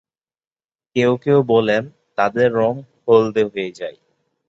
[0.95, 1.83] কেউ কেউ বলেন,
[2.17, 2.73] তাদের রং
[3.05, 3.97] হলদে হয়ে যায়।